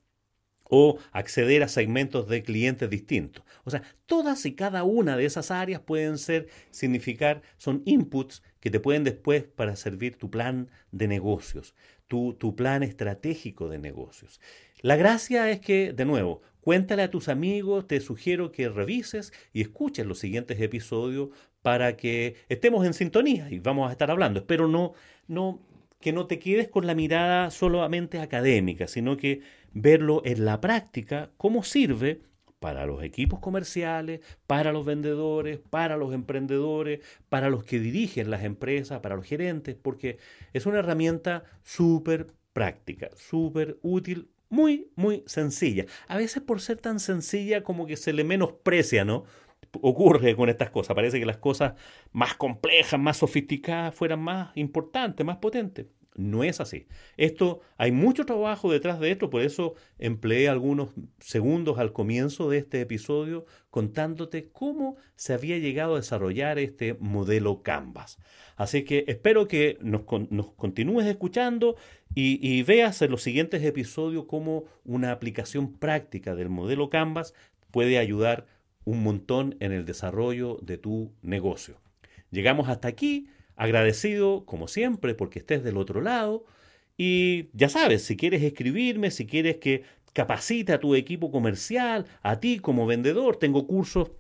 o 0.66 0.98
acceder 1.12 1.64
a 1.64 1.68
segmentos 1.68 2.28
de 2.28 2.44
clientes 2.44 2.90
distintos. 2.90 3.44
O 3.64 3.72
sea, 3.72 3.84
todas 4.06 4.46
y 4.46 4.56
cada 4.56 4.84
una 4.84 5.18
de 5.18 5.26
esas 5.26 5.52
áreas 5.52 5.82
pueden 5.82 6.18
ser, 6.18 6.48
significar, 6.72 7.42
son 7.58 7.82
inputs 7.86 8.42
que 8.60 8.72
te 8.72 8.80
pueden 8.80 9.04
después 9.04 9.44
para 9.44 9.76
servir 9.76 10.18
tu 10.18 10.30
plan 10.30 10.70
de 10.92 11.08
negocios, 11.08 11.76
tu, 12.08 12.34
tu 12.34 12.56
plan 12.56 12.84
estratégico 12.84 13.70
de 13.70 13.80
negocios. 13.80 14.40
La 14.82 14.96
gracia 14.96 15.50
es 15.50 15.60
que, 15.60 15.94
de 15.94 16.06
nuevo, 16.06 16.42
cuéntale 16.62 17.04
a 17.04 17.12
tus 17.12 17.30
amigos, 17.30 17.88
te 17.88 18.00
sugiero 18.00 18.52
que 18.52 18.70
revises 18.70 19.32
y 19.54 19.62
escuches 19.62 20.06
los 20.06 20.20
siguientes 20.20 20.60
episodios 20.60 21.30
para 21.62 21.96
que 21.96 22.36
estemos 22.50 22.86
en 22.86 22.94
sintonía 22.94 23.50
y 23.50 23.60
vamos 23.60 23.90
a 23.90 23.92
estar 23.94 24.12
hablando. 24.12 24.42
Espero 24.42 24.68
no, 24.68 24.94
no, 25.28 25.62
que 26.02 26.12
no 26.12 26.28
te 26.28 26.38
quedes 26.38 26.68
con 26.68 26.86
la 26.86 26.96
mirada 26.96 27.50
solamente 27.50 28.20
académica, 28.20 28.88
sino 28.88 29.16
que 29.16 29.42
verlo 29.74 30.22
en 30.26 30.46
la 30.46 30.62
práctica, 30.62 31.32
cómo 31.38 31.64
sirve 31.64 32.22
para 32.60 32.86
los 32.86 33.04
equipos 33.04 33.40
comerciales, 33.40 34.22
para 34.48 34.72
los 34.72 34.86
vendedores, 34.86 35.60
para 35.70 35.98
los 35.98 36.14
emprendedores, 36.14 37.02
para 37.28 37.50
los 37.50 37.66
que 37.66 37.78
dirigen 37.78 38.32
las 38.32 38.44
empresas, 38.44 39.02
para 39.02 39.18
los 39.18 39.26
gerentes, 39.26 39.76
porque 39.76 40.18
es 40.54 40.66
una 40.66 40.80
herramienta 40.80 41.44
súper 41.62 42.28
práctica, 42.54 43.10
súper 43.18 43.80
útil, 43.82 44.30
muy, 44.50 44.88
muy 44.96 45.24
sencilla. 45.26 45.88
A 46.08 46.16
veces 46.16 46.42
por 46.42 46.62
ser 46.62 46.78
tan 46.78 47.02
sencilla 47.02 47.64
como 47.64 47.86
que 47.86 47.98
se 47.98 48.14
le 48.14 48.24
menosprecia, 48.24 49.04
¿no? 49.04 49.26
Ocurre 49.82 50.36
con 50.36 50.48
estas 50.48 50.70
cosas. 50.70 50.96
Parece 50.96 51.20
que 51.20 51.26
las 51.26 51.40
cosas 51.40 51.74
más 52.14 52.36
complejas, 52.36 53.00
más 53.00 53.18
sofisticadas 53.18 53.94
fueran 53.94 54.22
más 54.22 54.56
importantes, 54.56 55.26
más 55.26 55.38
potentes. 55.38 55.88
No 56.16 56.44
es 56.44 56.60
así. 56.60 56.88
Esto, 57.18 57.62
hay 57.78 57.92
mucho 57.92 58.26
trabajo 58.26 58.72
detrás 58.72 59.00
de 59.00 59.12
esto, 59.12 59.30
por 59.30 59.42
eso 59.42 59.74
empleé 59.98 60.48
algunos 60.48 60.90
segundos 61.20 61.80
al 61.80 61.92
comienzo 61.92 62.50
de 62.50 62.60
este 62.60 62.82
episodio 62.82 63.46
contándote 63.72 64.50
cómo 64.52 64.98
se 65.16 65.34
había 65.34 65.58
llegado 65.58 65.94
a 65.94 66.00
desarrollar 66.00 66.60
este 66.60 66.96
modelo 67.00 67.64
Canvas. 67.64 68.20
Así 68.56 68.84
que 68.84 69.06
espero 69.08 69.48
que 69.48 69.80
nos, 69.82 70.04
continúes 70.04 71.08
escuchando 71.08 71.76
y, 72.14 72.40
y, 72.48 72.62
veas 72.62 73.02
en 73.02 73.10
los 73.10 73.24
siguientes 73.24 73.64
episodios 73.64 74.26
cómo 74.26 74.66
una 74.86 75.12
aplicación 75.12 75.74
práctica 75.74 76.36
del 76.36 76.50
modelo 76.50 76.90
Canvas 76.90 77.34
puede 77.72 77.98
ayudar 77.98 78.46
un 78.86 79.02
montón 79.02 79.56
en 79.60 79.72
el 79.72 79.86
desarrollo 79.86 80.60
de 80.62 80.78
tu 80.78 81.12
negocio. 81.24 81.80
Llegamos 82.30 82.70
hasta 82.70 82.88
aquí 82.88 83.28
agradecido, 83.56 84.46
como 84.46 84.68
siempre, 84.68 85.16
porque 85.16 85.40
estés 85.40 85.64
del 85.64 85.78
otro 85.78 86.02
lado. 86.02 86.46
Y 86.98 87.50
ya 87.54 87.70
sabes, 87.70 88.04
si 88.04 88.18
quieres 88.18 88.44
escribirme, 88.44 89.12
si 89.12 89.26
quieres 89.26 89.58
que 89.58 89.84
capacite 90.14 90.74
a 90.74 90.80
tu 90.80 90.96
equipo 90.96 91.32
comercial, 91.32 92.06
a 92.22 92.40
ti 92.40 92.60
como 92.60 92.86
vendedor, 92.86 93.38
tengo 93.38 93.68
cursos 93.68 94.12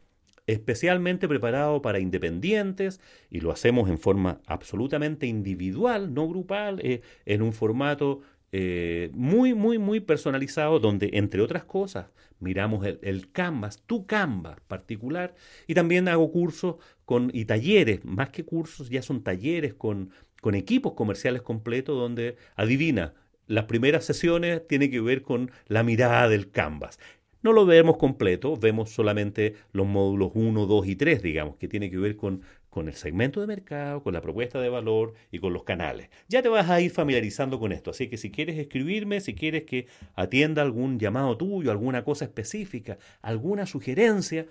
especialmente 0.47 1.27
preparados 1.27 1.81
para 1.81 1.99
independientes 1.99 2.99
y 3.29 3.39
lo 3.39 3.51
hacemos 3.51 3.89
en 3.89 3.97
forma 3.97 4.41
absolutamente 4.45 5.25
individual, 5.25 6.13
no 6.13 6.27
grupal, 6.27 6.79
eh, 6.83 7.01
en 7.25 7.41
un 7.41 7.53
formato 7.53 8.21
eh, 8.55 9.09
muy, 9.15 9.55
muy, 9.55 9.79
muy 9.79 9.99
personalizado, 9.99 10.79
donde, 10.79 11.09
entre 11.13 11.41
otras 11.41 11.63
cosas, 11.65 12.11
miramos 12.39 12.85
el, 12.85 13.31
Canvas, 13.31 13.81
tu 13.87 14.05
Canvas 14.05 14.59
particular, 14.67 15.33
y 15.65 15.73
también 15.73 16.07
hago 16.07 16.31
cursos 16.31 16.75
con, 17.03 17.31
y 17.33 17.45
talleres, 17.45 18.05
más 18.05 18.29
que 18.29 18.45
cursos, 18.45 18.91
ya 18.91 19.01
son 19.01 19.23
talleres 19.23 19.73
con, 19.73 20.11
con 20.39 20.53
equipos 20.53 20.93
comerciales 20.93 21.41
completos, 21.41 21.97
donde, 21.97 22.37
adivina, 22.55 23.15
las 23.47 23.65
primeras 23.65 24.05
sesiones 24.05 24.67
tienen 24.67 24.91
que 24.91 25.01
ver 25.01 25.23
con 25.23 25.49
la 25.67 25.81
mirada 25.81 26.29
del 26.29 26.51
Canvas. 26.51 26.99
No 27.41 27.53
lo 27.53 27.65
vemos 27.65 27.97
completo, 27.97 28.55
vemos 28.55 28.91
solamente 28.91 29.55
los 29.71 29.87
módulos 29.87 30.31
1, 30.35 30.67
2 30.67 30.87
y 30.87 30.95
3, 30.95 31.23
digamos, 31.23 31.55
que 31.55 31.67
tiene 31.67 31.89
que 31.89 31.97
ver 31.97 32.15
con 32.17 32.43
con 32.73 32.87
el 32.87 32.95
segmento 32.95 33.39
de 33.39 33.45
mercado, 33.45 34.01
con 34.01 34.15
la 34.15 34.21
propuesta 34.21 34.59
de 34.59 34.67
valor 34.67 35.13
y 35.31 35.37
con 35.37 35.53
los 35.53 35.63
canales. 35.63 36.09
Ya 36.27 36.41
te 36.41 36.49
vas 36.49 36.71
a 36.71 36.81
ir 36.81 36.89
familiarizando 36.89 37.59
con 37.59 37.71
esto, 37.71 37.91
así 37.91 38.09
que 38.09 38.17
si 38.17 38.31
quieres 38.31 38.57
escribirme, 38.57 39.21
si 39.21 39.35
quieres 39.35 39.65
que 39.65 39.85
atienda 40.15 40.63
algún 40.63 40.97
llamado 40.97 41.37
tuyo, 41.37 41.69
alguna 41.69 42.03
cosa 42.03 42.25
específica, 42.25 42.97
alguna 43.21 43.67
sugerencia, 43.67 44.47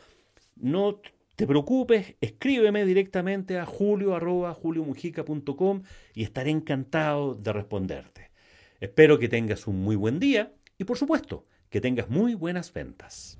no 0.54 1.00
te 1.34 1.48
preocupes, 1.48 2.14
escríbeme 2.20 2.84
directamente 2.84 3.58
a 3.58 3.66
julio.juliomujica.com 3.66 5.82
y 6.14 6.22
estaré 6.22 6.50
encantado 6.50 7.34
de 7.34 7.52
responderte. 7.52 8.30
Espero 8.78 9.18
que 9.18 9.28
tengas 9.28 9.66
un 9.66 9.82
muy 9.82 9.96
buen 9.96 10.20
día 10.20 10.52
y 10.78 10.84
por 10.84 10.96
supuesto 10.96 11.44
que 11.70 11.80
tengas 11.80 12.08
muy 12.08 12.36
buenas 12.36 12.72
ventas. 12.72 13.36